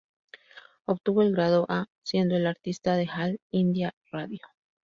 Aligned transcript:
Obtuvo 0.85 1.21
el 1.21 1.31
grado 1.31 1.67
'A' 1.69 1.85
siendo 2.01 2.35
el 2.35 2.47
artista 2.47 2.95
de 2.95 3.07
"All 3.15 3.39
India 3.51 3.93
Radio". 4.11 4.39